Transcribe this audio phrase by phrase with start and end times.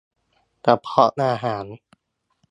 [0.65, 1.65] กระเพาะอาหาร